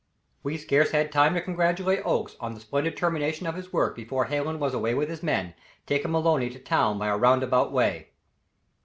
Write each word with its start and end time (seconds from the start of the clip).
We 0.41 0.57
scarce 0.57 0.89
had 0.89 1.11
time 1.11 1.35
to 1.35 1.41
congratulate 1.41 2.03
Oakes 2.03 2.35
on 2.39 2.55
the 2.55 2.59
splendid 2.59 2.97
termination 2.97 3.45
of 3.45 3.53
his 3.53 3.71
work 3.71 3.95
before 3.95 4.25
Hallen 4.25 4.57
was 4.57 4.73
away 4.73 4.95
with 4.95 5.09
his 5.09 5.21
men, 5.21 5.53
taking 5.85 6.09
Maloney 6.13 6.49
to 6.49 6.57
town 6.59 6.97
by 6.97 7.07
a 7.07 7.15
roundabout 7.15 7.71
way. 7.71 8.07